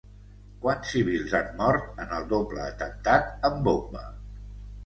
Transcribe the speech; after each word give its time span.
Quants 0.63 0.93
civils 0.93 1.35
han 1.39 1.51
mort 1.59 2.01
en 2.05 2.17
el 2.21 2.25
doble 2.33 2.65
atemptat 2.65 3.47
amb 3.51 3.63
bomba? 3.69 4.07